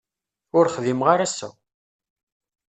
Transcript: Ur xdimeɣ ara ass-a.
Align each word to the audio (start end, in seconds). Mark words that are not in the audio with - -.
Ur 0.57 0.65
xdimeɣ 0.75 1.07
ara 1.13 1.23
ass-a. 1.27 1.49